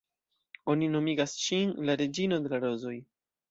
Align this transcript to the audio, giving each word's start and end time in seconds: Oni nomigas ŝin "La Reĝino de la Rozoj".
Oni 0.73 0.87
nomigas 0.93 1.35
ŝin 1.43 1.77
"La 1.91 1.99
Reĝino 2.03 2.43
de 2.47 2.55
la 2.57 2.63
Rozoj". 2.67 2.99